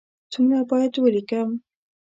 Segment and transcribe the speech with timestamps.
[0.31, 1.49] څومره باید ولیکم؟